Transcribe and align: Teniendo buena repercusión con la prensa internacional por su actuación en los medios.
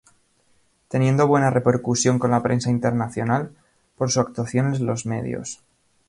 Teniendo 0.87 1.27
buena 1.27 1.51
repercusión 1.51 2.17
con 2.17 2.31
la 2.31 2.41
prensa 2.41 2.71
internacional 2.71 3.51
por 3.99 4.09
su 4.09 4.19
actuación 4.19 4.73
en 4.73 4.87
los 4.87 5.05
medios. 5.05 5.61